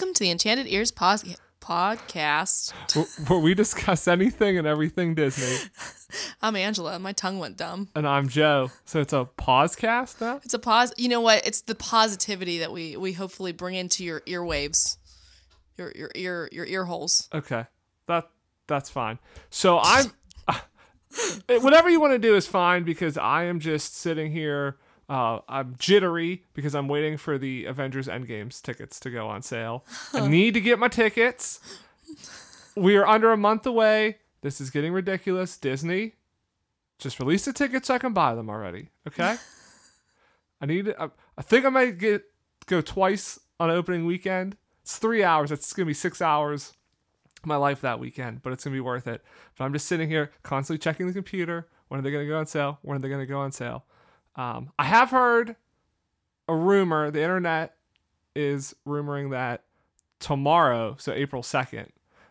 [0.00, 2.72] Welcome to the Enchanted Ears pos- podcast.
[3.28, 5.68] Where- we discuss anything and everything Disney.
[6.42, 6.98] I'm Angela.
[6.98, 7.90] My tongue went dumb.
[7.94, 8.70] And I'm Joe.
[8.86, 10.40] So it's a pausecast now?
[10.42, 10.94] It's a pause.
[10.96, 11.46] You know what?
[11.46, 14.96] It's the positivity that we we hopefully bring into your earwaves,
[15.76, 17.28] your your ear your ear holes.
[17.34, 17.66] Okay.
[18.06, 18.30] That
[18.68, 19.18] that's fine.
[19.50, 20.06] So I'm
[20.48, 20.60] uh,
[21.60, 24.78] whatever you want to do is fine because I am just sitting here
[25.10, 29.84] uh, I'm jittery because I'm waiting for the Avengers Endgames tickets to go on sale.
[30.14, 31.58] I need to get my tickets.
[32.76, 34.18] We are under a month away.
[34.42, 35.58] This is getting ridiculous.
[35.58, 36.14] Disney,
[36.98, 38.90] just release the tickets so I can buy them already.
[39.08, 39.36] Okay.
[40.60, 40.94] I need.
[40.96, 42.24] I, I think I might get
[42.66, 44.56] go twice on opening weekend.
[44.82, 45.50] It's three hours.
[45.50, 46.74] It's gonna be six hours
[47.44, 49.24] my life that weekend, but it's gonna be worth it.
[49.58, 51.66] But I'm just sitting here constantly checking the computer.
[51.88, 52.78] When are they gonna go on sale?
[52.82, 53.84] When are they gonna go on sale?
[54.36, 55.56] Um, I have heard
[56.48, 57.10] a rumor.
[57.10, 57.74] The internet
[58.34, 59.62] is rumoring that
[60.18, 61.88] tomorrow, so April second,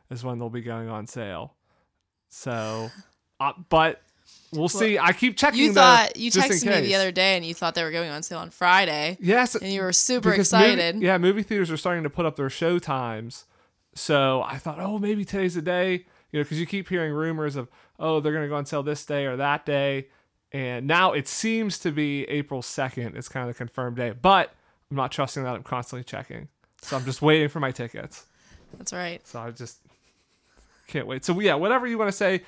[0.09, 1.53] is when they'll be going on sale.
[2.29, 2.89] So,
[3.39, 4.01] uh, but
[4.51, 4.97] we'll see.
[4.99, 5.59] I keep checking.
[5.59, 8.09] You though, thought you texted me the other day and you thought they were going
[8.09, 11.01] on sale on Friday, Yes, and you were super because movie- excited.
[11.01, 13.45] yeah, movie theaters are starting to put up their show times.
[13.95, 17.55] So I thought, oh, maybe today's the day, you know, because you keep hearing rumors
[17.55, 17.67] of,
[17.99, 20.07] oh, they're going to go on sale this day or that day.
[20.51, 24.11] And now it seems to be April 2nd It's kind of the confirmed day.
[24.19, 24.51] But
[24.89, 25.55] I'm not trusting that.
[25.55, 26.47] I'm constantly checking.
[26.81, 28.25] So I'm just waiting for my tickets.
[28.77, 29.25] That's right.
[29.27, 29.79] So I just
[30.87, 31.23] can't wait.
[31.25, 32.41] So yeah, whatever you want to say,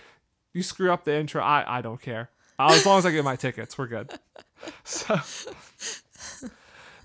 [0.53, 1.44] you screw up the intro.
[1.44, 2.29] I, I don't care.
[2.57, 4.11] Uh, As long as I get my tickets, we're good.
[4.83, 5.19] So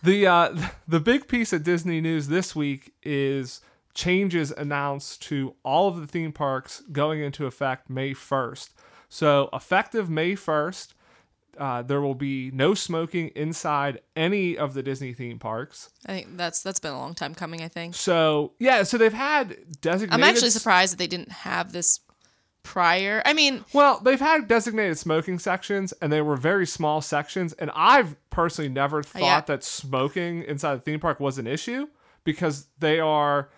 [0.02, 0.54] the uh,
[0.86, 3.62] the big piece of Disney news this week is
[3.94, 8.68] changes announced to all of the theme parks going into effect May 1st.
[9.08, 10.94] So effective May 1st,
[11.58, 15.90] uh, there will be no smoking inside any of the Disney theme parks.
[16.06, 17.62] I think that's that's been a long time coming.
[17.62, 20.14] I think So yeah, so they've had designated.
[20.14, 22.00] I'm actually surprised that they didn't have this
[22.62, 23.22] prior.
[23.24, 27.52] I mean, Well, they've had designated smoking sections, and they were very small sections.
[27.54, 29.40] And I've personally never thought yeah.
[29.42, 31.86] that smoking inside the theme park was an issue
[32.24, 33.50] because they are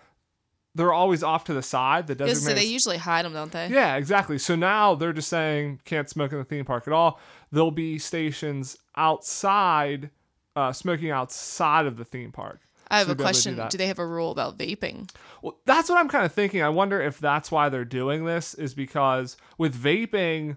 [0.79, 2.07] they're always off to the side.
[2.07, 3.67] The designated they usually hide them, don't they?
[3.67, 4.37] yeah, exactly.
[4.37, 7.19] So now they're just saying can't smoke in the theme park at all.
[7.51, 10.09] There'll be stations outside,
[10.55, 12.61] uh, smoking outside of the theme park.
[12.87, 13.61] I have So a to do question.
[13.69, 15.11] Do they have a rule about vaping?
[15.41, 16.61] Well, that's what I'm kind of thinking.
[16.61, 20.55] I wonder if that's why they're doing this is because with vaping,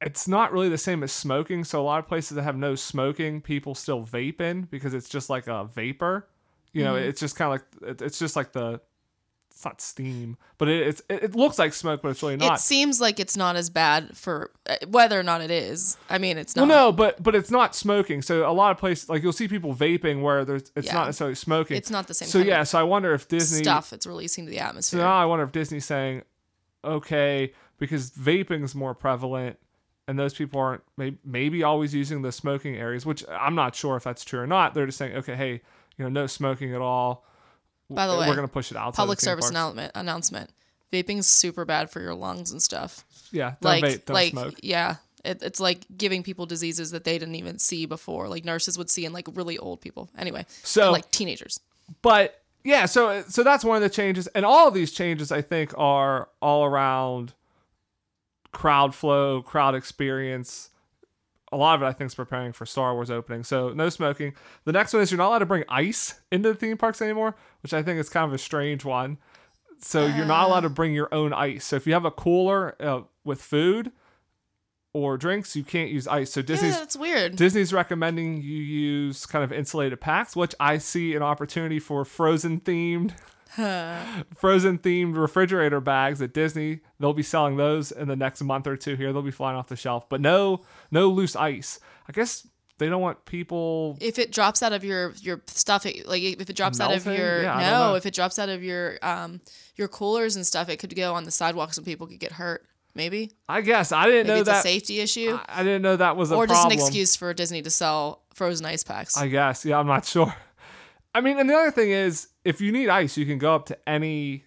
[0.00, 1.62] it's not really the same as smoking.
[1.62, 5.08] So a lot of places that have no smoking, people still vape in because it's
[5.08, 6.26] just like a vapor.
[6.72, 8.80] You know, it's just kind of like it- it's just like the
[9.50, 12.54] it's not steam, but it, it's it, looks like smoke, but it's really not.
[12.58, 15.98] It seems like it's not as bad for uh, whether or not it is.
[16.08, 16.68] I mean, it's not.
[16.68, 18.22] Well, no, but but it's not smoking.
[18.22, 20.94] So a lot of places, like you'll see people vaping where there's it's Yeah.
[20.94, 21.76] not necessarily smoking.
[21.76, 24.50] It's not the same so yeah, so I wonder if Disney stuff it's releasing to
[24.50, 25.00] the atmosphere.
[25.00, 26.22] So now I wonder if Disney's saying,
[26.84, 29.58] okay, because vaping is more prevalent
[30.08, 30.82] and those people aren't
[31.24, 34.74] maybe always using the smoking areas, which I'm not sure if that's true or not.
[34.74, 35.60] They're just saying, okay, hey,
[36.00, 37.24] you know, no smoking at all.
[37.90, 38.94] By the way, We're going to push it out.
[38.94, 39.92] Public service announcement.
[39.94, 40.50] Announcement.
[40.92, 43.04] Vaping's super bad for your lungs and stuff.
[43.32, 44.54] Yeah, don't like, vape, don't like, smoke.
[44.62, 48.28] yeah, it, it's like giving people diseases that they didn't even see before.
[48.28, 50.08] Like nurses would see in like really old people.
[50.18, 51.60] Anyway, So- and, like teenagers.
[52.02, 55.42] but yeah, so so that's one of the changes, and all of these changes I
[55.42, 57.34] think are all around
[58.52, 60.69] crowd flow, crowd experience.
[61.52, 63.42] A lot of it I think is preparing for Star Wars opening.
[63.42, 64.34] So no smoking.
[64.64, 67.34] The next one is you're not allowed to bring ice into the theme parks anymore,
[67.62, 69.18] which I think is kind of a strange one.
[69.82, 71.64] So you're not allowed to bring your own ice.
[71.64, 73.92] So if you have a cooler uh, with food
[74.92, 76.32] or drinks, you can't use ice.
[76.32, 77.36] So Disney's yeah, that's weird.
[77.36, 82.60] Disney's recommending you use kind of insulated packs, which I see an opportunity for frozen
[82.60, 83.12] themed
[84.36, 86.80] frozen themed refrigerator bags at Disney.
[86.98, 89.12] They'll be selling those in the next month or two here.
[89.12, 90.08] They'll be flying off the shelf.
[90.08, 91.80] But no no loose ice.
[92.08, 92.46] I guess
[92.78, 96.48] they don't want people if it drops out of your your stuff, it, like if
[96.48, 99.40] it drops out of your Yeah, no, if it drops out of your um
[99.76, 102.66] your coolers and stuff, it could go on the sidewalks and people could get hurt.
[102.94, 105.82] Maybe I guess I didn't maybe know it's a that safety issue, I, I didn't
[105.82, 106.78] know that was a or just problem.
[106.78, 109.16] an excuse for Disney to sell frozen ice packs.
[109.16, 109.64] I guess.
[109.64, 110.34] Yeah, I'm not sure.
[111.14, 113.66] I mean, and the other thing is, if you need ice, you can go up
[113.66, 114.44] to any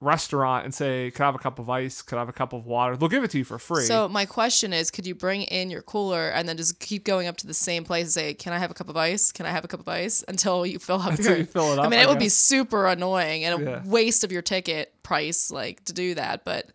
[0.00, 2.02] restaurant and say, "Could I have a cup of ice?
[2.02, 3.84] Could I have a cup of water?" They'll give it to you for free.
[3.84, 7.28] So my question is, could you bring in your cooler and then just keep going
[7.28, 9.30] up to the same place and say, "Can I have a cup of ice?
[9.30, 11.36] Can I have a cup of ice?" Until you fill up Until your.
[11.38, 13.82] you fill it up, I mean, I it would be super annoying and a Yeah.
[13.84, 16.44] waste of your ticket price, like to do that.
[16.44, 16.70] But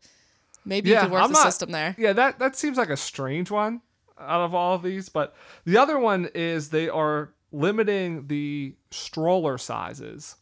[0.63, 1.95] maybe you Yeah, could work I'm the not- system there.
[1.97, 3.81] yeah, that that seems like a strange one
[4.19, 5.09] out of all of these.
[5.09, 5.35] But
[5.65, 10.35] the other one is they are limiting the stroller sizes.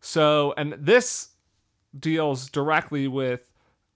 [0.00, 1.28] So, and this
[1.98, 3.40] deals directly with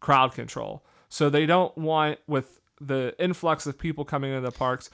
[0.00, 0.84] crowd control.
[1.08, 4.90] So they don't want with the influx of people coming into the parks.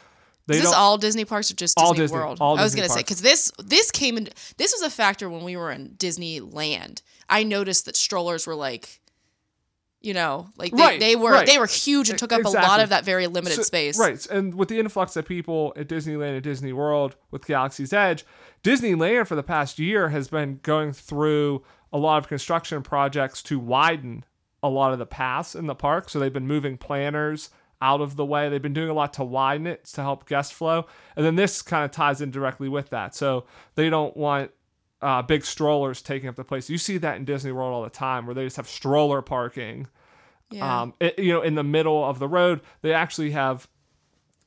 [0.46, 2.38] They Is this all Disney parks or just All Disney, Disney- World?
[2.40, 4.28] all I was Disney gonna say because this this came in.
[4.58, 7.00] This was a factor when we were in Disneyland.
[7.28, 9.00] I noticed that strollers were like,
[10.04, 11.46] you know, like they, Right, they were right.
[11.46, 13.98] they were huge and took up a lot of that very limited So- space.
[13.98, 14.24] Right.
[14.26, 18.24] And with the influx of people at Disneyland and Disney World with Galaxy's Edge,
[18.62, 21.62] Disneyland for the past year has been going through
[21.92, 24.24] a lot of construction projects to widen
[24.62, 26.08] a lot of the paths in the park.
[26.08, 27.50] So they've been moving planners
[27.82, 28.48] out of the way.
[28.48, 30.86] They've been doing a lot to widen it to help guest flow.
[31.16, 33.14] And then this kind of ties in directly with that.
[33.14, 34.50] So they don't want
[35.04, 36.70] uh, big strollers taking up the place.
[36.70, 39.86] You see that in Disney World all the time where they just have stroller parking
[40.50, 40.82] Yeah.
[40.82, 42.60] um, it, you know, in the middle of the road.
[42.82, 43.68] They actually have,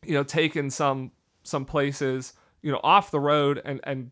[0.05, 1.11] you know, taken some
[1.43, 4.11] some places, you know, off the road and and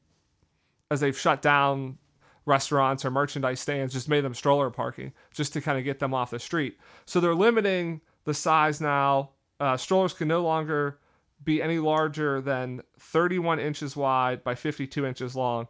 [0.92, 1.98] as they've shut down
[2.46, 6.14] restaurants or merchandise stands, just made them stroller parking just to kind of get them
[6.14, 6.78] off the street.
[7.06, 9.32] So they're limiting the size now.
[9.60, 11.00] Uh, strollers can no longer
[11.44, 15.68] be any larger than 31 inches wide by 52 inches long.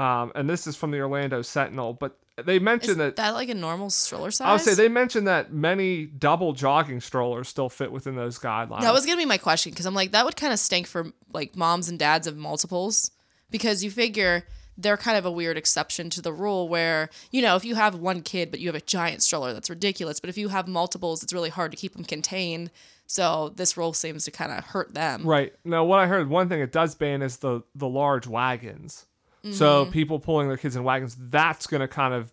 [0.00, 3.54] Um, and this is from the Orlando Sentinel, but they mentioned that that like a
[3.54, 4.46] normal stroller size?
[4.46, 8.80] I would say they mentioned that many double jogging strollers still fit within those guidelines.
[8.80, 11.12] That was gonna be my question because I'm like that would kind of stink for
[11.34, 13.10] like moms and dads of multiples
[13.50, 14.44] because you figure
[14.78, 17.94] they're kind of a weird exception to the rule where you know if you have
[17.94, 21.22] one kid but you have a giant stroller that's ridiculous but if you have multiples
[21.22, 22.70] it's really hard to keep them contained
[23.06, 25.52] so this rule seems to kind of hurt them right.
[25.64, 29.04] Now, what I heard, one thing it does ban is the the large wagons.
[29.50, 29.90] So Mm-hmm.
[29.92, 32.32] people pulling their kids in wagons, that's going to kind of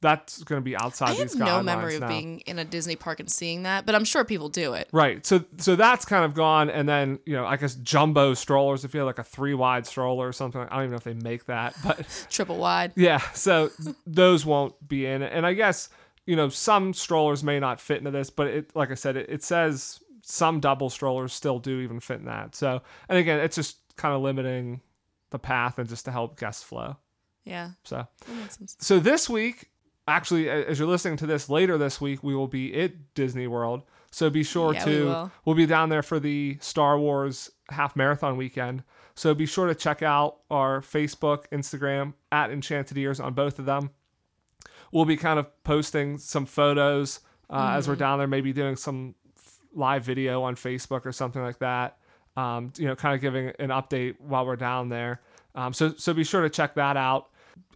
[0.00, 2.08] that's going to be outside I have no memory of now.
[2.08, 5.26] being in a Disney park and seeing that but I'm sure people do it Right.
[5.26, 8.94] So so that's kind of gone and then, you know, I guess jumbo strollers if
[8.94, 10.60] you have like a 3 wide stroller or something.
[10.60, 13.70] I don't even know if they make that, but triple wide Yeah, so
[14.06, 15.32] those won't be in it.
[15.34, 15.88] And I guess,
[16.26, 19.28] you know, some strollers may not fit into this, but it like I said, it,
[19.28, 22.54] it says some double strollers still do even fit in that.
[22.54, 24.80] So, and again, it's just kind of limiting
[25.30, 26.96] the path and just to help guests flow.
[27.44, 29.70] yeah So, that makes sense so this week,
[30.06, 33.82] actually, as you're listening to this later this week, we will be at Disney World.
[34.10, 35.32] So be sure Yeah, we to will.
[35.44, 38.82] we'll be down there for the Star Wars half marathon weekend.
[39.14, 43.66] So be sure to check out our Facebook, Instagram at Enchanted Ears on both of
[43.66, 43.90] them.
[44.92, 47.20] We'll be kind of posting some photos
[47.50, 48.00] uh, as we're Mm-hmm.
[48.00, 49.14] down there, maybe doing some
[49.74, 51.97] live video on Facebook or something like that.
[52.38, 55.20] Um, you know, kind of giving an update while we're down there.
[55.54, 57.30] Um, so so be sure to check that out.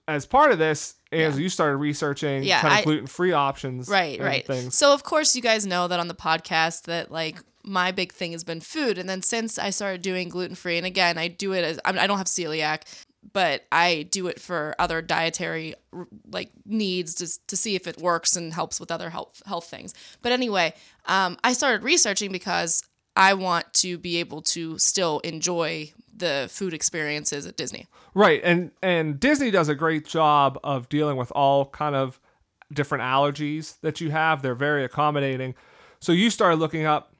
[0.06, 4.20] As part of this, as you started researching Yeah, kind of gluten free options, right
[4.20, 4.76] right things.
[4.76, 8.32] so of course you guys know that on the podcast that like my big thing
[8.32, 11.62] has been food and then since i started doing gluten-free and again i do it
[11.64, 12.82] as I, mean, I don't have celiac
[13.32, 15.76] but i do it for other dietary
[16.28, 19.94] like needs just to see if it works and helps with other health health things
[20.22, 20.74] but anyway
[21.06, 22.82] um, i started researching because
[23.16, 28.72] i want to be able to still enjoy the food experiences at disney Right, and
[28.82, 32.20] and Disney does a great job of dealing with all kind of
[32.70, 34.42] different allergies that you have.
[34.42, 35.54] They're very accommodating.
[36.00, 37.14] So you started looking up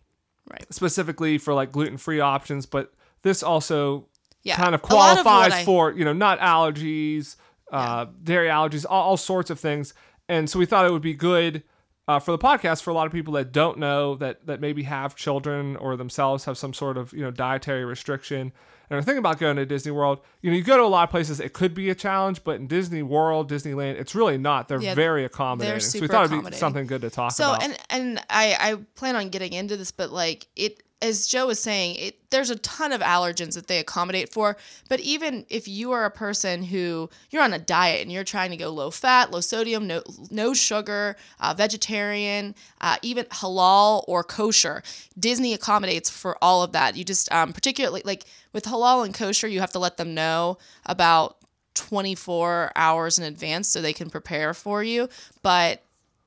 [0.50, 4.06] right specifically for like gluten-free options, but this also
[4.42, 7.36] yeah kind of lot of qualifies I- for, you know, not allergies,
[7.72, 9.94] uh, dairy allergies, all, all sorts of things.
[10.28, 11.62] And so we thought it would be good
[12.08, 14.82] uh, for the podcast for a lot of people that don't know that that maybe
[14.82, 18.52] have children or themselves have some sort of you know dietary restriction
[18.90, 20.18] and are thinking about going to Disney World.
[20.42, 22.56] You know, you go to a lot of places, it could be a challenge, but
[22.56, 24.68] in Disney World, Disneyland, it's really not.
[24.68, 25.80] They're Yeah, very accommodating.
[25.80, 27.62] so we thought it'd be something good to talk so about.
[27.62, 31.48] So and and I I plan on getting into this, but like it as Joe
[31.48, 34.56] was saying, it there's a ton of allergens that they accommodate for.
[34.88, 38.50] But even if you are a person who you're on a diet and you're trying
[38.52, 44.22] to go low fat, low sodium, no no sugar, uh, vegetarian, uh, even halal or
[44.24, 44.82] kosher,
[45.18, 46.96] Disney accommodates for all of that.
[46.96, 50.58] You just um, particularly like with halal and kosher, you have to let them know
[50.86, 51.36] about
[51.74, 55.08] 24 hours in advance so they can prepare for you.
[55.42, 55.82] But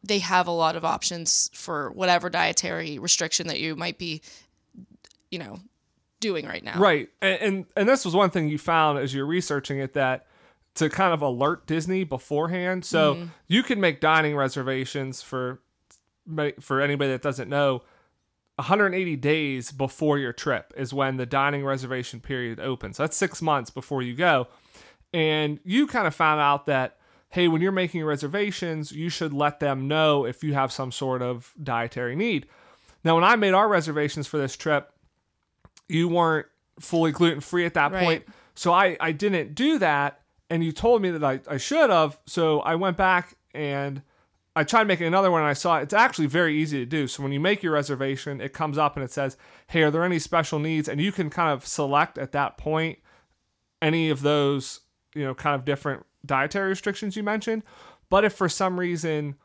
[0.06, 4.22] they have a lot of options for whatever dietary restriction that you might be,
[5.36, 5.60] you know,
[6.22, 6.80] doing right now.
[6.80, 7.10] Right.
[7.22, 10.28] And, and and this was one thing you found as you're researching it that
[10.76, 12.86] to kind of alert Disney beforehand.
[12.86, 13.26] So Mm-hmm.
[13.48, 15.60] you can make dining reservations for
[16.62, 17.84] for anybody that doesn't know
[18.56, 22.96] 180 days before your trip is when the dining reservation period opens.
[22.96, 24.48] That's 6 months before you go.
[25.14, 26.96] And you kind of found out that
[27.30, 31.22] hey, when you're making reservations, you should let them know if you have some sort
[31.22, 32.48] of dietary need.
[33.04, 34.90] Now, when I made our reservations for this trip,
[35.90, 36.48] you weren't
[36.80, 38.04] fully gluten free at that Right.
[38.04, 38.26] point.
[38.56, 40.22] So I, I didn't do that.
[40.50, 42.20] and you told me that I, I should have.
[42.28, 44.02] So I went back and
[44.56, 47.08] I tried making another one and I saw it's actually very easy to do.
[47.08, 49.38] So when you make your reservation, it comes up and it says,
[49.68, 50.88] Hey, are there any special needs?
[50.88, 53.00] And you can kind of select at that point
[53.82, 54.82] any of those,
[55.16, 57.64] you know, kind of different dietary restrictions you mentioned.
[58.10, 59.36] But if for some reason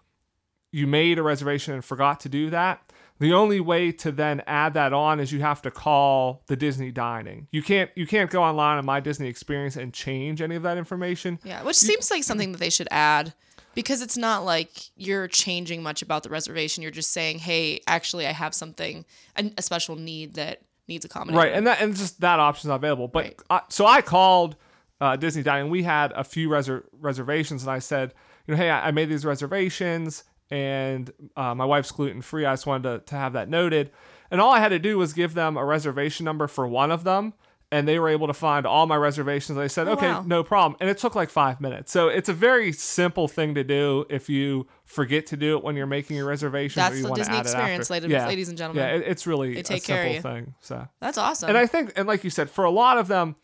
[0.73, 2.90] you made a reservation and forgot to do that,
[3.21, 6.91] the only way to then add that on is you have to call the Disney
[6.91, 7.47] dining.
[7.53, 10.77] You can't you can't go online on my Disney experience and change any of that
[10.79, 11.39] information.
[11.45, 13.35] Yeah, which seems like something that they should add
[13.75, 16.83] because it's not like you're changing much about the reservation.
[16.83, 19.05] You're just saying, "Hey, actually I have something
[19.37, 22.77] a, a special need that needs accommodation." Right, and that and just that option's not
[22.77, 23.07] available.
[23.07, 23.41] But Right.
[23.51, 24.57] I, so I called
[25.01, 25.71] uh, Disney Dining.
[25.71, 28.15] We had a few reser- reservations, and I said,
[28.47, 32.45] you know, hey, I, I made these reservations, and uh, my wife's gluten free.
[32.45, 33.91] I just wanted to, to have that noted.
[34.31, 37.03] And all I had to do was give them a reservation number for one of
[37.05, 37.35] them,
[37.73, 39.57] and they were able to find all my reservations.
[39.59, 40.25] They said, Oh, okay, wow.
[40.27, 40.77] no problem.
[40.81, 41.91] And it took like five minutes.
[41.93, 45.77] So it's a very simple thing to do if you forget to do it when
[45.77, 46.81] you're making your reservation.
[46.81, 48.85] or That's you the Disney experience, ladies- ladies and gentlemen.
[48.85, 50.37] Yeah, it, it's really They a take care of simple you.
[50.43, 50.55] thing.
[50.61, 51.49] So That's awesome.
[51.49, 53.37] and I think, and like you said, for a lot of them,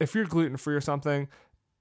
[0.00, 1.28] if you're gluten free or something,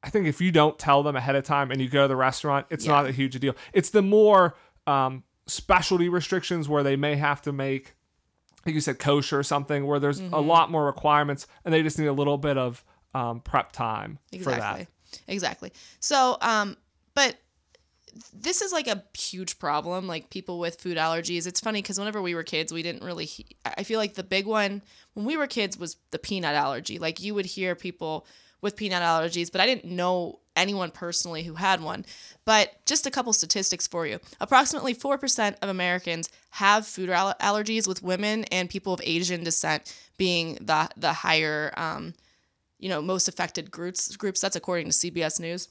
[0.03, 2.15] I think if you don't tell them ahead of time and you go to the
[2.15, 2.91] restaurant, it's Yeah.
[2.93, 3.55] not a huge deal.
[3.73, 4.55] It's the more
[4.87, 7.93] um, specialty restrictions where they may have to make,
[8.65, 10.33] like you said, kosher or something, where there's Mm-hmm.
[10.33, 14.17] a lot more requirements and they just need a little bit of um, prep time
[14.31, 15.21] for exactly that.
[15.27, 16.77] exactly so um
[17.13, 17.35] but
[18.33, 22.21] this is like a huge problem like people with food allergies it's funny because whenever
[22.21, 24.81] we were kids we didn't really he- i feel like the big one
[25.13, 28.25] when we were kids was the peanut allergy like you would hear people
[28.61, 32.05] with peanut allergies but i didn't know anyone personally who had one
[32.43, 37.87] but just a couple statistics for you approximately 4% of americans have food al- allergies
[37.87, 42.13] with women and people of asian descent being the the higher um,
[42.81, 45.69] you know most affected groups groups that's according to CBS News.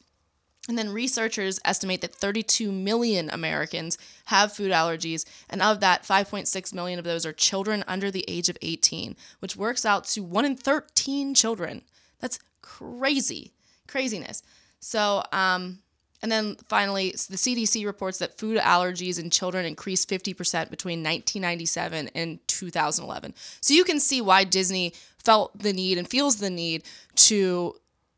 [0.69, 6.75] And then researchers estimate that 32 million Americans have food allergies, and of that, 5.6
[6.75, 10.45] million of those are children under the age of 18, which works out to 1
[10.45, 11.81] in 13 children.
[12.21, 13.53] That's crazy,
[13.87, 14.43] craziness.
[14.81, 15.79] So, um,
[16.23, 22.11] and then finally, the CDC reports that food allergies in children increased 50% between 1997
[22.15, 23.35] and 2011.
[23.61, 26.83] So you can see why Disney felt the need and feels the need
[27.15, 27.75] to,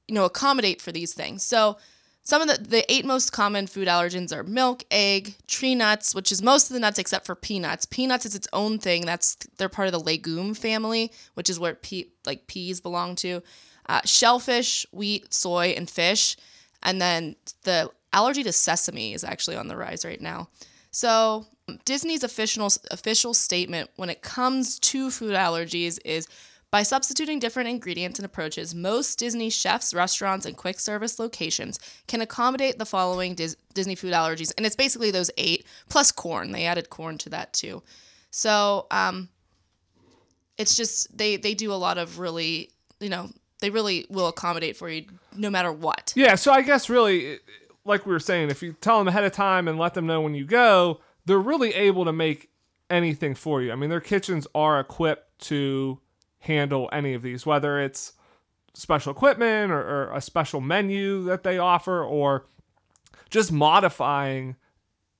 [0.08, 1.44] you know, accommodate for these things.
[1.44, 1.76] So
[2.24, 6.30] some of the, the eight most common food allergens are milk, egg, tree nuts, which
[6.30, 7.84] is most of the nuts except for peanuts.
[7.84, 9.04] Peanuts is its own thing.
[9.06, 13.42] That's they're part of the legume family, which is where pe- like peas belong to.
[13.92, 16.34] Uh, shellfish, wheat, soy, and fish.
[16.82, 20.48] And then the allergy to sesame is actually on the rise right now.
[20.92, 21.44] So
[21.84, 26.26] Disney's official official statement when it comes to food allergies is
[26.70, 32.22] by substituting different ingredients and approaches, most Disney chefs, restaurants, and quick service locations can
[32.22, 34.54] accommodate the following Dis- Disney food allergies.
[34.56, 36.52] And it's basically those eight plus corn.
[36.52, 37.82] They added corn to that too.
[38.30, 39.28] So um,
[40.56, 43.28] it's just they they do a lot of really you know
[43.62, 46.12] they really will accommodate for you no matter what.
[46.14, 47.38] Yeah, so I guess really,
[47.84, 50.20] like we were saying, if you tell them ahead of time and let them know
[50.20, 52.50] when you go, they're really able to make
[52.90, 53.72] anything for you.
[53.72, 56.00] I mean, their kitchens are equipped to
[56.40, 58.12] handle any of these, whether it's
[58.74, 62.46] special equipment or, or a special menu that they offer or
[63.30, 64.56] just modifying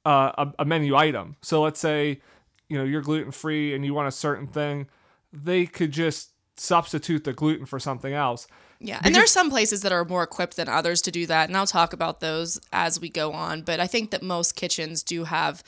[0.05, 1.37] uh, a, a menu item.
[1.43, 2.21] So let's say,
[2.69, 4.89] you know, you're gluten free and you want a certain thing,
[5.33, 8.47] they could just substitute the gluten for something else.
[8.80, 11.49] Yeah, and there are some places that are more equipped than others to do that,
[11.49, 13.62] and I'll talk about those as we go on.
[13.62, 15.62] But I think that most kitchens do have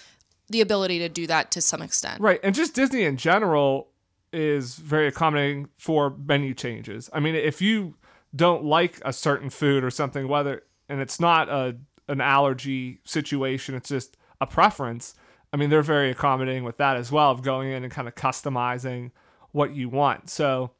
[0.48, 2.20] the ability to do that to some extent.
[2.20, 3.88] Right, and just Disney in general
[4.32, 7.08] is very accommodating for menu changes.
[7.12, 7.94] I mean, if you
[8.34, 11.76] don't like a certain food or something, whether and it's not a
[12.08, 15.14] an allergy situation, it's just a preference.
[15.52, 18.14] I mean, they're very accommodating with that as well, of going in and kind of
[18.14, 19.12] customizing
[19.54, 20.28] what you want.
[20.28, 20.72] So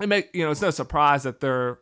[0.00, 1.78] it make you know it's no surprise that they're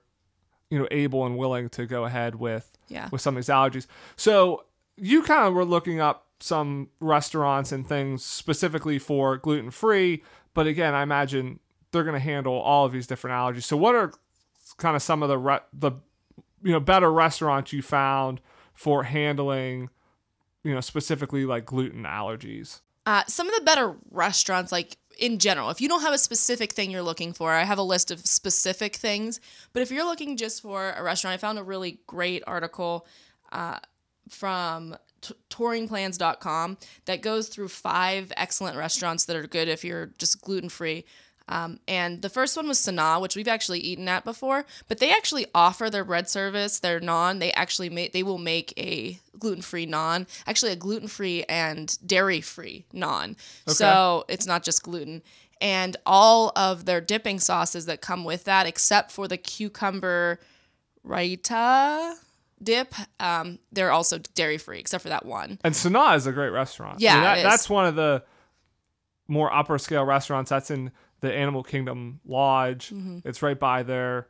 [0.71, 3.09] you know able and willing to go ahead with Yeah.
[3.13, 3.87] with some of these allergies.
[4.17, 4.65] So
[4.97, 10.23] you kind of were looking up some restaurants and things specifically for gluten free,
[10.55, 11.61] but again, I imagine
[11.93, 13.65] they're going to handle all of these different allergies.
[13.65, 14.13] So what are
[14.79, 15.93] kind of some of the re- the
[16.63, 18.41] you know better restaurants you found
[18.73, 19.91] for handling
[20.65, 22.81] you know specifically like gluten allergies?
[23.05, 26.73] Uh, some of the better restaurants, like in general, if you don't have a specific
[26.73, 29.41] thing you're looking for, I have a list of specific things.
[29.73, 33.07] But if you're looking just for a restaurant, I found a really great article
[33.51, 33.79] uh,
[34.29, 40.43] from t- touringplans.com that goes through five excellent restaurants that are good if you're just
[40.43, 41.05] gluten free.
[41.49, 45.11] Um, and the first one was Sanaa, which we've actually eaten at before, but they
[45.11, 47.41] actually offer their bread service, their non.
[47.41, 51.99] They actually make they will make a gluten free naan, actually a gluten free and
[52.07, 53.35] dairy free naan.
[53.67, 55.21] So it's not just gluten.
[55.61, 60.39] And all of their dipping sauces that come with that, except for the cucumber
[61.07, 62.15] raita
[62.63, 65.59] dip, um, they're also dairy free, except for that one.
[65.65, 67.01] And Sanaa is a great restaurant.
[67.01, 67.45] Yeah, that- it is.
[67.45, 68.23] that's one of the
[69.29, 70.51] more upper scale restaurants.
[70.51, 72.91] That's in the Animal Kingdom Lodge.
[72.91, 73.19] Mm-hmm.
[73.29, 74.29] It's right by their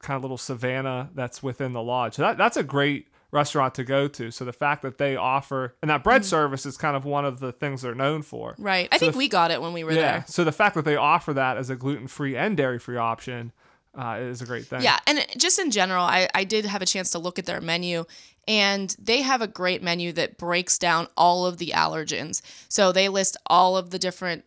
[0.00, 2.14] kind of little savannah that's within the lodge.
[2.14, 4.30] So that that's a great restaurant to go to.
[4.30, 6.02] So the fact that they offer and that Mm-hmm.
[6.04, 8.54] bread service is kind of one of the things they're known for.
[8.58, 8.88] Right.
[8.90, 10.00] I think we got it when we were Yeah.
[10.12, 10.24] there.
[10.28, 13.52] So the fact that they offer that as a gluten free and dairy free option
[13.96, 14.82] uh, is a great thing.
[14.82, 17.60] Yeah, and just in general, I, I did have a chance to look at their
[17.60, 18.04] menu,
[18.46, 22.40] and they have a great menu that breaks down all of the allergens.
[22.68, 24.44] So they list all of the different,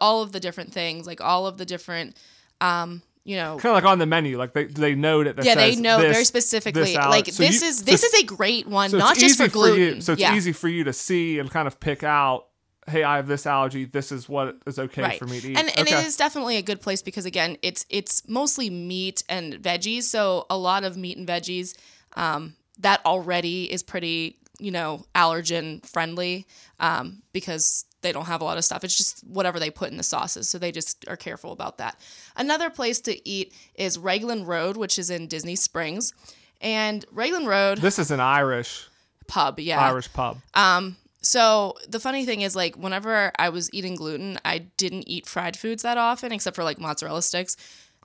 [0.00, 2.16] all of the different things, like all of the different,
[2.60, 5.36] um, you know, Kind of like on the menu, like they they it.
[5.36, 6.82] That yeah, they know this- very specifically.
[6.82, 9.36] this like so this you- is this so- is a great one, So not just
[9.36, 9.96] for gluten.
[9.96, 10.00] you.
[10.00, 10.34] So it's yeah.
[10.34, 12.46] easy for you to see and kind of pick out.
[12.88, 13.84] Hey, I have this allergy.
[13.84, 15.18] This is what is okay right.
[15.18, 15.56] for me to eat.
[15.58, 19.54] And and it is definitely a good place because again, it's it's mostly meat and
[19.54, 20.04] veggies.
[20.04, 21.76] So a lot of meat and veggies
[22.16, 26.46] um, that already is pretty you know allergen friendly
[26.80, 28.84] um, because they don't have a lot of stuff.
[28.84, 30.48] It's just whatever they put in the sauces.
[30.48, 31.98] So they just are careful about that.
[32.36, 36.14] Another place to eat is Raglan Road, which is in Disney Springs.
[36.60, 38.86] And Raglan Road This is an Irish
[39.26, 39.80] pub, yeah.
[39.80, 40.38] Irish pub.
[40.54, 45.26] Um, so the funny thing is, like, whenever I was eating gluten, I didn't eat
[45.26, 47.56] fried foods that often, except for like mozzarella sticks.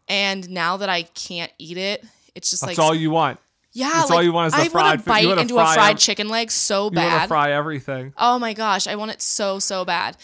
[0.07, 2.05] And now that I can't eat it,
[2.35, 3.39] it's just That's like, all you want.
[3.75, 5.65] Yeah, that's like all you want is the I fried want to bite into a
[5.73, 7.03] fried ev- chicken leg so bad.
[7.03, 8.13] You want to fry everything.
[8.17, 10.17] oh my gosh, I want it so so bad.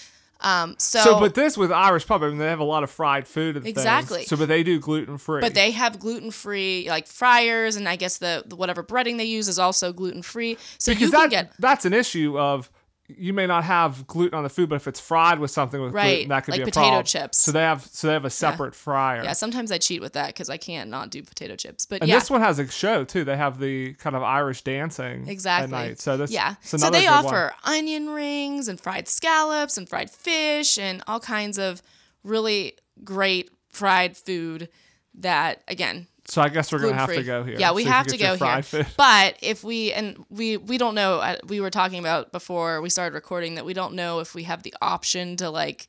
[0.44, 2.90] Um, so, So, but this with Irish pub, I mean, they have a lot of
[2.90, 4.22] fried food and Exactly.
[4.22, 4.30] things.
[4.30, 5.40] So, but they do gluten free.
[5.40, 9.26] but they have gluten free like fryers, and I guess the, the whatever breading they
[9.26, 10.58] use is also gluten free.
[10.80, 12.72] So because you can that, get that's an issue of
[13.18, 15.94] you may not have gluten on the food, but if it's fried with something with
[15.94, 17.06] Right, gluten, that could like be a potato problem.
[17.06, 17.38] chips.
[17.40, 19.24] So they have so they have a separate fryer.
[19.24, 19.34] yeah.
[19.34, 21.86] Sometimes I cheat with that because I can't not do potato chips.
[21.86, 23.24] But And yeah, this one has a show too.
[23.24, 25.64] They have the kind of Irish dancing Exactly.
[25.66, 26.00] at night.
[26.00, 26.56] So this yeah.
[26.62, 27.26] So they good one.
[27.26, 31.82] offer onion rings and fried scallops and fried fish and all kinds of
[32.24, 34.70] really great fried food
[35.16, 37.58] that again So I guess we're gonna have to go here.
[37.60, 38.62] Yeah, we so have to go here.
[38.62, 38.88] Food.
[38.96, 41.16] But if we and we we don't know.
[41.16, 44.44] uh, We were talking about before we started recording that we don't know if we
[44.44, 45.88] have the option to like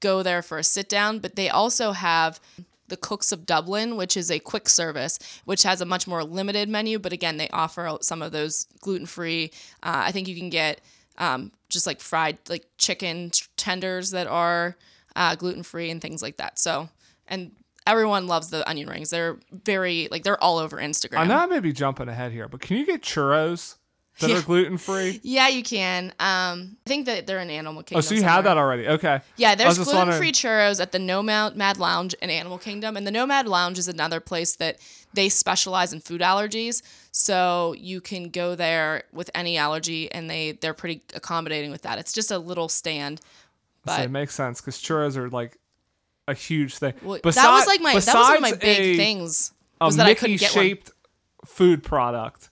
[0.00, 1.18] go there for a sit down.
[1.18, 2.40] But they also have
[2.88, 6.70] the Cooks of Dublin, which is a quick service, which has a much more limited
[6.70, 6.98] menu.
[6.98, 9.50] But again, they offer some of those gluten free.
[9.82, 10.80] Uh, I think you can get
[11.18, 14.74] um, just like fried like chicken t- tenders that are
[15.16, 16.58] uh, gluten free and things like that.
[16.58, 16.88] So
[17.28, 17.52] and
[17.86, 19.10] everyone loves the onion rings.
[19.10, 21.18] They're very like they're all over Instagram.
[21.18, 23.76] I know I may be jumping ahead here, but can you get churros
[24.20, 24.38] that Yeah.
[24.38, 25.20] are gluten free?
[25.24, 26.06] Yeah, you can.
[26.20, 27.98] Um, I think that they're in Animal Kingdom.
[27.98, 28.54] Oh, so you have somewhere.
[28.54, 28.88] that already?
[28.88, 29.20] Okay.
[29.36, 33.10] Yeah, there's gluten free churros at the Nomad Mad Lounge in Animal Kingdom, and the
[33.10, 34.78] Nomad Lounge is another place that
[35.14, 36.82] they specialize in food allergies.
[37.10, 41.98] So you can go there with any allergy, and they they're pretty accommodating with that.
[41.98, 43.20] It's just a little stand,
[43.86, 45.58] So it makes sense because churros are like
[46.32, 46.94] a huge thing.
[47.02, 49.96] well, that was like my that was one of my big a- things A was
[49.96, 50.64] that I couldn't Mickey get one.
[50.64, 50.90] shaped
[51.44, 52.48] food product.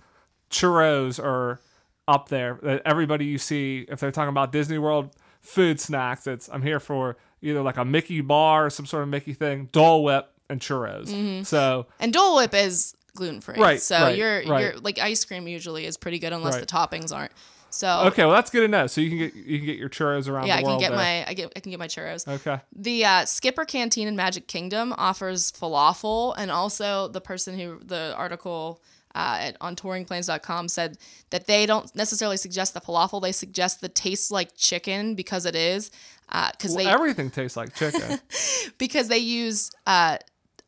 [0.51, 1.61] Churros are
[2.09, 2.59] up there.
[2.63, 6.81] That everybody you see, if they're talking about Disney World food snacks, it's I'm here
[6.81, 10.61] for either like a Mickey bar or some sort of Mickey thing, Dole Whip, and
[10.61, 11.07] churros.
[11.09, 11.43] Mm-hmm.
[11.45, 14.61] So And Dole Whip is gluten free, Right, So right, you're right.
[14.61, 16.61] you're like ice cream usually is pretty good unless Right.
[16.61, 17.33] the toppings aren't.
[17.71, 18.87] So okay, well that's good to know.
[18.87, 20.99] So you can get you can get your churros around yeah, I can get there.
[20.99, 22.27] my I get I can get my churros.
[22.27, 22.61] Okay.
[22.75, 28.15] The uh, Skipper Canteen in Magic Kingdom offers falafel, and also the person who the
[28.17, 28.83] article
[29.15, 30.99] uh, at, on touringplans.com said
[31.31, 35.55] that they don't necessarily suggest the falafel; they suggest the tastes like chicken because it
[35.55, 35.91] is,
[36.29, 38.21] because Well, they everything tastes like chicken.
[38.79, 40.19] because they use uh,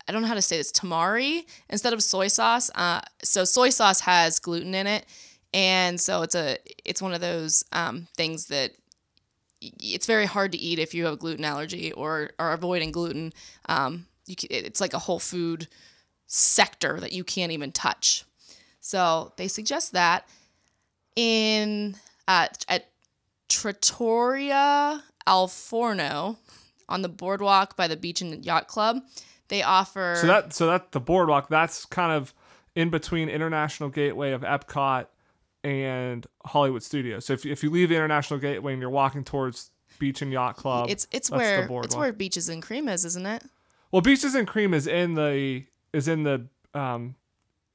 [0.07, 2.69] I don't know how to say this tamari instead of soy sauce.
[2.75, 5.05] Uh, so soy sauce has gluten in it,
[5.53, 8.71] and so it's a it's one of those um, things that
[9.61, 13.31] it's very hard to eat if you have a gluten allergy or are avoiding gluten.
[13.67, 15.67] Um, you can, it's like a whole food
[16.27, 18.25] sector that you can't even touch.
[18.81, 20.27] So they suggest that
[21.15, 21.95] in
[22.27, 22.89] uh, at
[23.47, 26.37] Trattoria Al Forno
[26.89, 29.01] on the boardwalk by the beach and yacht club.
[29.47, 32.33] They offer So that so that the boardwalk that's kind of
[32.75, 35.05] in between International Gateway of Epcot
[35.63, 37.25] and Hollywood Studios.
[37.25, 40.57] So if if you leave the International Gateway and you're walking towards Beach and Yacht
[40.57, 40.89] Club.
[40.89, 43.43] It's it's where it's where Beaches and Cream is, isn't it?
[43.91, 47.15] Well, Beaches and Cream is in the is in the um,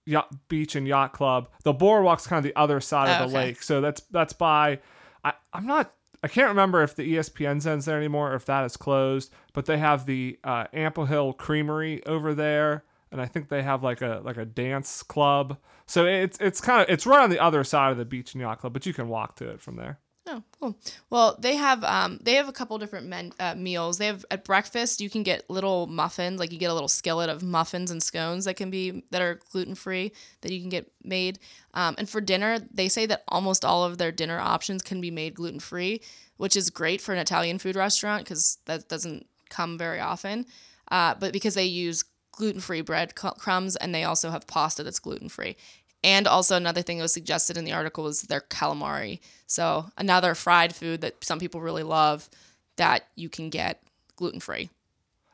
[0.05, 1.48] yacht, beach and yacht club.
[1.62, 3.46] The boardwalk's kind of the other side Oh, of the okay.
[3.48, 4.81] lake, so that's that's by.
[5.24, 5.94] I, I'm not.
[6.22, 9.33] I can't remember if the ESPN zone's there anymore, or if that is closed.
[9.53, 13.83] But they have the uh, Ample Hill Creamery over there, and I think they have
[13.83, 15.59] like a like a dance club.
[15.87, 18.40] So it's it's kind of it's right on the other side of the beach and
[18.40, 19.99] yacht club, but you can walk to it from there.
[20.31, 20.79] Oh, cool.
[21.09, 23.97] Well, they have um they have a couple different men, uh, meals.
[23.97, 27.31] They have at breakfast you can get little muffins, like you get a little skillet
[27.31, 30.92] of muffins and scones that can be that are gluten free that you can get
[31.03, 31.38] made.
[31.73, 35.11] Um, and for dinner, they say that almost all of their dinner options can be
[35.11, 36.03] made gluten free,
[36.37, 40.44] which is great for an Italian food restaurant because that doesn't come very often.
[40.90, 42.05] Uh, but because they use
[42.38, 45.57] gluten free bread cr- crumbs and they also have pasta that's gluten free.
[46.05, 49.18] And also another thing that was suggested in the article was their calamari.
[49.48, 52.31] So another fried food that some people really love
[52.77, 53.83] that you can get
[54.14, 54.70] gluten free.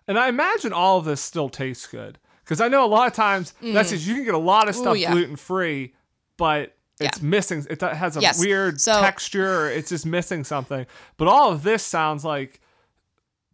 [0.08, 3.12] And I imagine all of this still tastes good because I know a lot of
[3.12, 5.00] times that's just you can get a lot of stuff Mm.
[5.00, 5.12] yeah.
[5.12, 5.92] gluten free,
[6.38, 7.26] but it's Yeah.
[7.28, 7.66] missing.
[7.68, 8.38] It has a Yes.
[8.38, 9.68] weird So- texture.
[9.68, 10.86] It's just missing something.
[11.18, 12.60] But all of this sounds like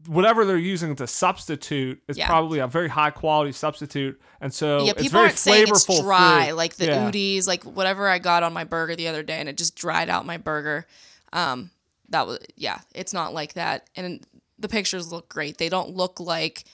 [0.07, 2.27] whatever they're using to substitute is Yeah.
[2.27, 6.47] probably a very high quality substitute, and so yeah, it's people aren't saying it's dry
[6.49, 6.55] food.
[6.55, 7.07] like the Yeah.
[7.11, 10.09] Udi's, like whatever I got on my burger the other day, and it just dried
[10.09, 10.87] out my burger.
[11.33, 11.71] Um,
[12.09, 14.27] that was yeah, it's not like that, and
[14.59, 15.59] the pictures look great.
[15.59, 16.65] They don't look like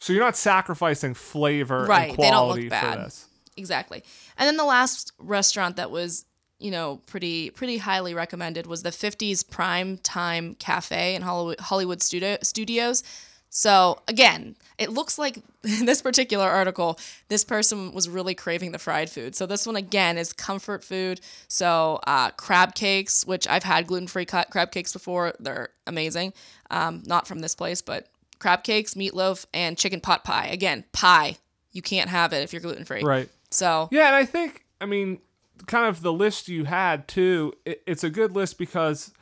[0.00, 2.94] So you're not sacrificing flavor Right, and they don't look bad.
[2.98, 3.26] for this.
[3.56, 4.04] exactly.
[4.36, 6.24] And then the last restaurant that was
[6.58, 12.02] you know pretty pretty highly recommended was the 50s Prime Time Cafe in Hollywood Hollywood
[12.02, 13.02] studio, Studios.
[13.50, 18.78] So again, it looks like in this particular article, this person was really craving the
[18.78, 19.34] fried food.
[19.34, 21.20] So this one again is comfort food.
[21.48, 26.34] So uh, crab cakes, which I've had gluten-free crab cakes before, they're amazing.
[26.70, 30.48] Um, not from this place, but crab cakes, meatloaf, and chicken pot pie.
[30.48, 31.36] Again, pie.
[31.72, 33.02] You can't have it if you're gluten-free.
[33.02, 33.28] Right.
[33.50, 35.20] So Yeah, and I think I mean,
[35.66, 37.52] kind of the list you had too.
[37.64, 39.12] It, it's a good list because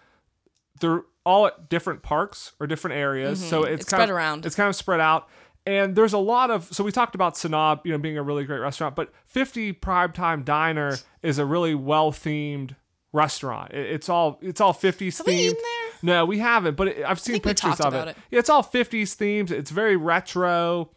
[0.80, 3.74] they're all at different parks or different areas, so it's, Mm-hmm.
[3.74, 4.46] It's kind spread of, around.
[4.46, 5.28] It's kind of spread out,
[5.66, 6.72] and there's a lot of.
[6.72, 10.44] So we talked about Sanaa, you know, being a really great restaurant, but 50 Primetime
[10.44, 12.76] Diner is a really well themed
[13.12, 13.72] restaurant.
[13.72, 15.54] It, it's all it's all 50s Have themed.
[16.02, 18.08] No, we haven't, but it, I've seen pictures of it.
[18.08, 18.16] it.
[18.30, 19.50] Yeah, it's all 50s themes.
[19.50, 20.90] It's very retro.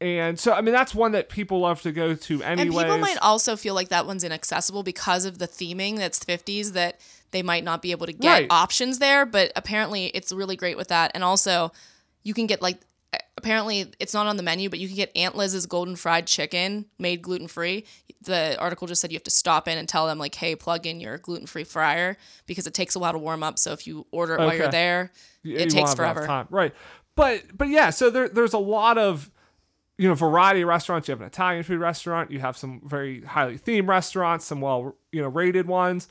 [0.00, 3.18] And so, I mean, that's one that people love to go to And people might
[3.20, 7.00] also feel like that one's inaccessible because of the theming that's 50s that
[7.32, 8.46] they might not be able to get Right.
[8.50, 11.10] options there, but apparently it's really great with that.
[11.14, 11.70] And also,
[12.22, 12.78] you can get like
[13.36, 16.86] apparently it's not on the menu, but you can get Aunt Liz's golden fried chicken
[16.98, 17.84] made gluten free.
[18.22, 20.86] The article just said you have to stop in and tell them like, "Hey, plug
[20.86, 23.58] in your gluten free fryer because it takes a while to warm up.
[23.58, 26.46] So if you order it while you're there, you it won't takes forever." Time.
[26.50, 26.74] Right.
[27.16, 29.30] But but yeah, so there there's a lot of
[30.00, 31.06] you know variety of restaurants.
[31.06, 32.30] You have an Italian food restaurant.
[32.30, 34.46] You have some very highly themed restaurants.
[34.46, 36.08] Some well you know rated ones.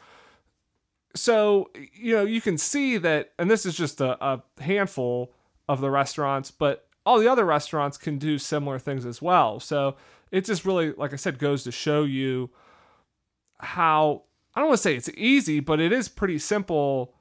[1.15, 5.33] So you know you can see that, and this is just a, a handful
[5.67, 9.59] of the restaurants, but all the other restaurants can do similar things as well.
[9.59, 9.95] So
[10.29, 12.51] it just really, like I said, goes to show you
[13.57, 14.21] how
[14.53, 17.15] I don't want to say it's easy, but it is pretty simple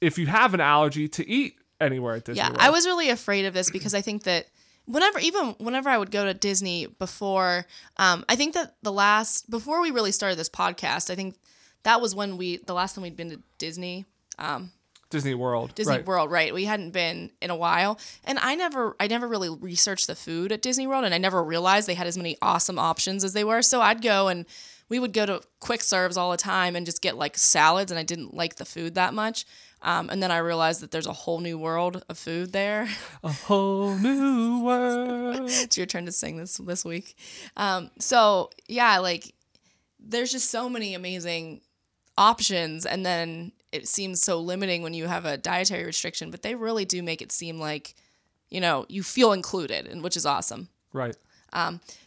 [0.00, 2.58] if you have an allergy to eat anywhere at Disney Yeah, World.
[2.60, 4.46] I was really afraid of this because I think that
[4.86, 7.66] whenever, even whenever I would go to Disney before,
[7.98, 11.36] um, I think that the last before we really started this podcast, I think
[11.82, 14.06] that was when we the last time we'd been to Disney.
[14.38, 14.72] Um,
[15.10, 15.74] Disney World.
[15.74, 16.06] Disney right.
[16.06, 16.52] World, right?
[16.52, 20.52] We hadn't been in a while, and I never, I never really researched the food
[20.52, 23.44] at Disney World, and I never realized they had as many awesome options as they
[23.44, 23.62] were.
[23.62, 24.46] So I'd go and
[24.88, 27.98] we would go to quick serves all the time and just get like salads, and
[27.98, 29.44] I didn't like the food that much.
[29.82, 32.88] Um, and then I realized that there's a whole new world of food there.
[33.22, 35.42] A whole new world.
[35.50, 37.16] it's your turn to sing this this week.
[37.56, 39.34] Um, so yeah, like
[40.00, 41.60] there's just so many amazing
[42.16, 46.30] options, and then it seems so limiting when you have a dietary restriction.
[46.30, 47.94] But they really do make it seem like
[48.50, 50.68] you know you feel included, and which is awesome.
[50.92, 51.16] right.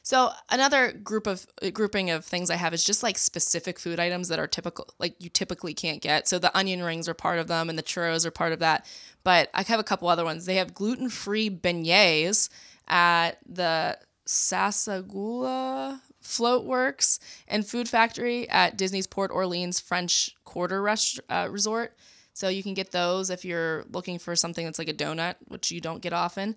[0.04, 4.00] So another group of uh, grouping of things I have is just like specific food
[4.00, 6.28] items that are typical, like you typically can't get.
[6.28, 8.86] So the onion rings are part of them, and the churros are part of that.
[9.24, 10.46] But I have a couple other ones.
[10.46, 12.50] They have gluten free beignets
[12.88, 21.20] at the Sassagoula Float Works and Food Factory at Disney's Port Orleans French Quarter rest-
[21.30, 21.96] uh, Resort.
[22.34, 25.72] So you can get those if you're looking for something that's like a donut, which
[25.72, 26.56] you don't get often.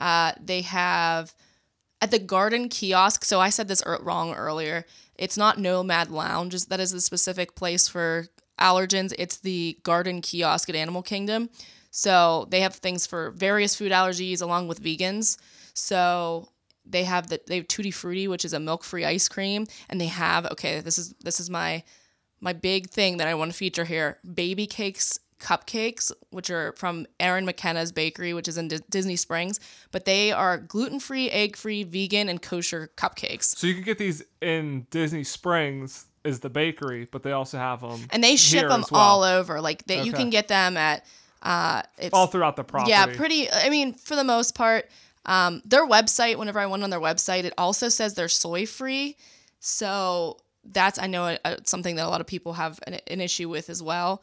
[0.00, 1.34] Uh, they have
[2.00, 4.84] at the garden kiosk so i said this er- wrong earlier
[5.16, 8.26] it's not nomad lounge that is a specific place for
[8.58, 11.50] allergens, it's the garden kiosk at Animal Kingdom.
[11.90, 15.38] So they have things for various food allergies along with vegans.
[15.74, 16.48] So
[16.86, 20.00] they have the they have tutti frutti, which is a milk free ice cream, and
[20.00, 21.82] they have okay, this is this is my
[22.40, 27.06] my big thing that I want to feature here: baby cakes cupcakes, which are from
[27.20, 31.56] Erin McKenna's bakery, which is in D- Disney Springs, but they are gluten free, egg
[31.56, 33.56] free, vegan, and kosher cupcakes.
[33.56, 37.82] So you can get these in Disney Springs is the bakery, but they also have
[37.82, 39.00] them and they ship them well.
[39.00, 39.60] all over.
[39.60, 41.04] Like that, you can get them at
[41.42, 42.90] uh, it's all throughout the property.
[42.90, 43.50] yeah, pretty.
[43.50, 44.88] I mean, for the most part,
[45.26, 46.36] um, their website.
[46.36, 49.16] Whenever I went on their website, it also says they're soy free.
[49.60, 53.48] So that's I know uh, something that a lot of people have an, an issue
[53.48, 54.22] with as well.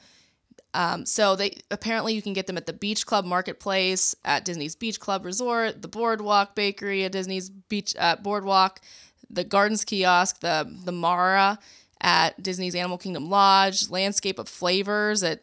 [0.73, 4.75] Um, so they apparently you can get them at the Beach Club Marketplace, at Disney's
[4.75, 8.79] Beach Club Resort, the Boardwalk Bakery at Disney's Beach uh, Boardwalk,
[9.29, 11.59] the Gardens Kiosk, the the Mara
[11.99, 15.41] at Disney's Animal Kingdom Lodge, Landscape of Flavors at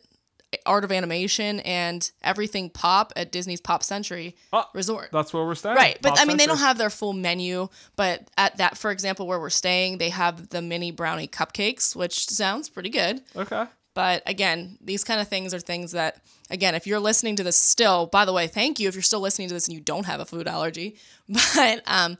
[0.64, 5.10] Art of Animation, and Everything Pop at Disney's Pop Century Oh, Resort.
[5.12, 5.76] That's where we're staying.
[5.76, 7.68] Right, but Pop I mean, they don't have their full menu.
[7.96, 12.28] But at that, for example, where we're staying, they have the mini brownie cupcakes, which
[12.28, 13.22] sounds pretty good.
[13.36, 13.64] Okay.
[13.94, 17.56] But again, these kind of things are things that, again, if you're listening to this
[17.58, 20.06] still, by the way, thank you if you're still listening to this and you don't
[20.06, 20.96] have a food allergy.
[21.54, 22.16] But um,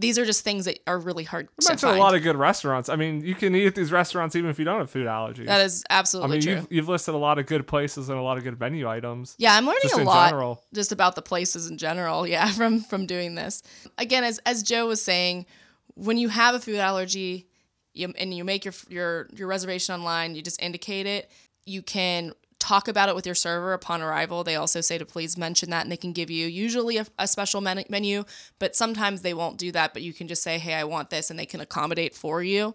[0.00, 1.98] these are just things that are really hard You to mentioned find.
[1.98, 2.88] a lot of good restaurants.
[2.88, 5.46] I mean, you can eat at these restaurants even if you don't have food allergies.
[5.46, 6.52] that is absolutely I mean, true.
[6.54, 9.34] you've, you've listed a lot of good places and a lot of good menu items.
[9.38, 10.62] Yeah, I'm learning a lot general.
[10.72, 12.26] just about the places in general.
[12.30, 13.62] Yeah, from from doing this.
[13.98, 15.46] Again, as as Joe was saying,
[15.94, 17.46] when you have a food allergy,
[17.92, 21.30] you, and you make your your your reservation online, you just indicate it.
[21.66, 24.44] You can talk about it with your server upon arrival.
[24.44, 27.26] They also say to please mention that, and they can give you usually a, a
[27.26, 28.24] special men- menu,
[28.60, 29.92] but sometimes they won't do that.
[29.92, 32.74] But you can just say, "Hey, I want this," and they can accommodate for you.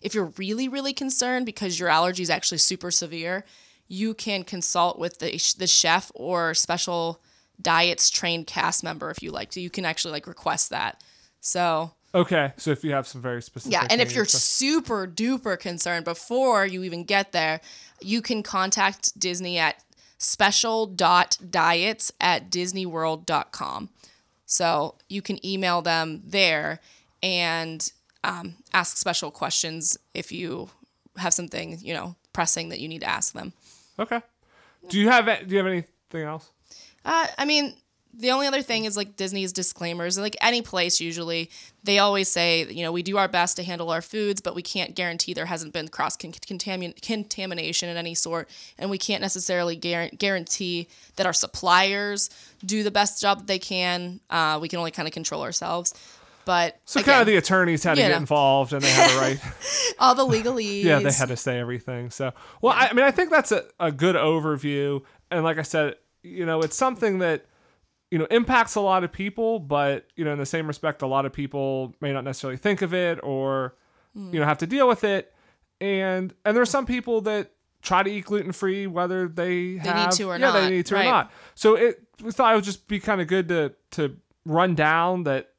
[0.00, 3.44] If you're really, really concerned because your allergy is actually super severe,
[3.88, 7.20] you can consult with the, the chef or special
[7.60, 9.60] diets trained cast member if you like to.
[9.60, 11.02] You can actually like request that.
[11.40, 13.74] So, Okay, so if you have some very specific.
[13.74, 13.86] yeah.
[13.90, 17.60] And if you're so- super duper concerned before you even get there,
[18.00, 19.84] you can contact Disney at
[20.16, 23.90] special.diets at disneyworld.com.
[24.46, 26.80] So you can email them there
[27.22, 27.92] and
[28.24, 30.70] um, ask special questions if you
[31.18, 33.52] have something, you know, pressing that you need to ask them.
[33.98, 34.22] okay.
[34.88, 36.50] Do you have Do you have anything else?
[37.04, 37.74] Uh, I mean,
[38.18, 40.18] the only other thing is like Disney's disclaimers.
[40.18, 41.50] Like any place, usually
[41.84, 44.62] they always say, you know, we do our best to handle our foods, but we
[44.62, 48.48] can't guarantee there hasn't been cross con- contamination in any sort,
[48.78, 52.30] and we can't necessarily guarantee that our suppliers
[52.64, 54.20] do the best job that they can.
[54.30, 55.94] Uh, we can only kind of control ourselves.
[56.44, 59.10] But So again, kind of the attorneys had to you get involved, and they had
[59.10, 59.40] to write.
[59.98, 60.84] all the legalese.
[60.84, 62.10] yeah, they had to say everything.
[62.10, 65.02] So, well, I, I mean, I think that's a, a good overview.
[65.30, 67.46] And like I said, you know, it's something that,
[68.10, 71.06] you know, impacts a lot of people, but, you know, in the same respect, a
[71.06, 73.74] lot of people may not necessarily think of it or,
[74.14, 74.32] hmm.
[74.32, 75.34] you know, have to deal with it.
[75.80, 80.24] And, and there's some people that try to eat gluten free, whether they, have, to
[80.24, 81.06] or yeah, not, they need to right.
[81.06, 81.32] or not.
[81.54, 85.24] So it, we thought it would just be kind of good to, to run down
[85.24, 85.50] that,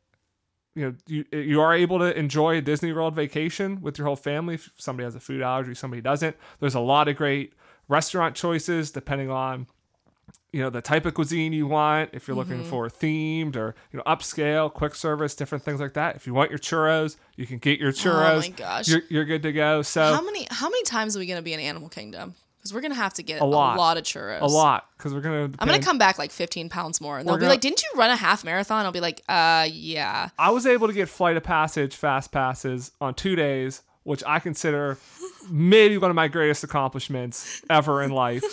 [0.78, 4.16] you know you you are able to enjoy a Disney World vacation with your whole
[4.16, 4.54] family.
[4.54, 6.38] If somebody has a food allergy, somebody doesn't.
[6.60, 7.54] There's a lot of great
[7.88, 9.66] restaurant choices depending on
[10.54, 12.12] you know the type of cuisine you want.
[12.14, 12.70] If you're looking Mm-hmm.
[12.70, 16.16] for themed or you know upscale, quick service, different things like that.
[16.16, 18.36] If you want your churros, you can get your churros.
[18.36, 18.88] Oh my gosh.
[18.88, 19.82] you're, you're good to go.
[19.82, 22.36] So How many how many times are we gonna be in Animal Kingdom?
[22.58, 23.78] Because we're gonna have to get a lot.
[23.78, 24.42] lot, of churros.
[24.42, 25.44] a lot because we're gonna.
[25.60, 28.00] I'm gonna come back like 15 pounds more, and they'll be gonna- like, "Didn't you
[28.00, 31.38] run a half marathon?" I'll be like, "Uh, yeah." I was able to get flight
[31.38, 34.98] of passage fast passes on two days, which I consider
[35.50, 38.44] maybe one of my greatest accomplishments ever in life.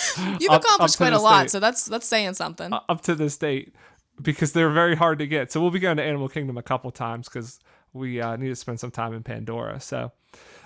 [0.40, 2.72] You've Up- up accomplished to quite a this lot, so that's that's saying something.
[2.72, 3.74] up to this date
[4.20, 5.52] because they're very hard to get.
[5.52, 7.60] So we'll be going to Animal Kingdom a couple times because
[7.92, 9.80] we uh, need to spend some time in Pandora.
[9.80, 10.12] So,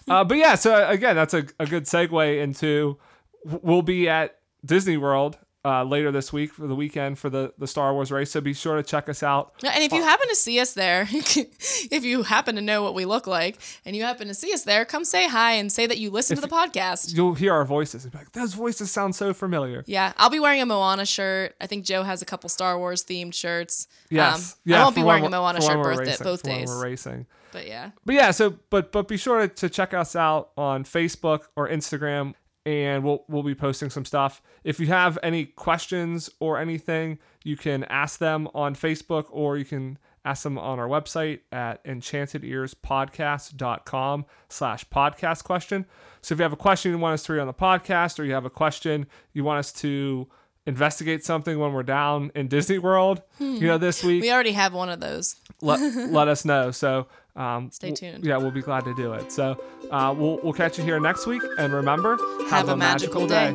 [0.08, 2.98] uh, but yeah, so uh, again, that's a, a good segue into
[3.44, 7.66] we'll be at Disney World uh, later this week for the weekend for the, the
[7.66, 8.30] Star Wars race.
[8.30, 9.52] So be sure to check us out.
[9.64, 13.04] and if you happen to see us there, if you happen to know what we
[13.04, 15.98] look like, and you happen to see us there, come say hi and say that
[15.98, 17.16] you listen to the podcast.
[17.16, 19.82] You'll hear our voices and be like, those voices sound so familiar.
[19.86, 21.56] Yeah, I'll be wearing a Moana shirt.
[21.60, 23.88] I think Joe has a couple Star Wars themed shirts.
[24.08, 24.52] Yes.
[24.52, 26.68] Um, yeah, I won't be wearing a Moana shirt both, racing, both days.
[26.68, 27.26] we're racing.
[27.50, 27.90] But yeah.
[28.04, 31.68] But yeah, so but but be sure to, to check us out on Facebook or
[31.68, 32.34] Instagram
[32.66, 34.42] and we'll we'll be posting some stuff.
[34.64, 39.64] If you have any questions or anything, you can ask them on Facebook or you
[39.64, 45.86] can ask them on our website at enchantedearspodcast.com slash podcast question.
[46.20, 48.24] So if you have a question you want us to read on the podcast or
[48.24, 50.26] you have a question you want us to
[50.66, 54.74] investigate something when we're down in Disney World, you know, this week, We already have
[54.74, 55.36] one of those.
[55.62, 56.70] let, let us know.
[56.72, 58.24] So um, Stay w- tuned.
[58.24, 59.30] Yeah, we'll be glad to do it.
[59.32, 61.42] So uh, we'll, we'll catch you here next week.
[61.58, 62.16] And remember,
[62.50, 63.54] Have a magical day.